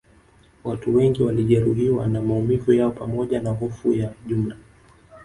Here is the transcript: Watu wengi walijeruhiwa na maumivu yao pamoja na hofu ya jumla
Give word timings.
Watu 0.63 0.95
wengi 0.95 1.23
walijeruhiwa 1.23 2.07
na 2.07 2.21
maumivu 2.21 2.73
yao 2.73 2.91
pamoja 2.91 3.41
na 3.41 3.49
hofu 3.51 3.93
ya 3.93 4.13
jumla 4.27 4.57